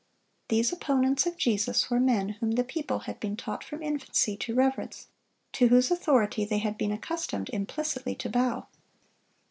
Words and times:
These 0.47 0.73
opponents 0.73 1.27
of 1.27 1.37
Jesus 1.37 1.91
were 1.91 1.99
men 1.99 2.29
whom 2.29 2.53
the 2.53 2.63
people 2.63 3.01
had 3.01 3.19
been 3.19 3.37
taught 3.37 3.63
from 3.63 3.83
infancy 3.83 4.35
to 4.37 4.55
reverence, 4.55 5.09
to 5.51 5.67
whose 5.67 5.91
authority 5.91 6.43
they 6.43 6.57
had 6.57 6.75
been 6.75 6.91
accustomed 6.91 7.49
implicitly 7.53 8.15
to 8.15 8.27
bow. 8.31 8.67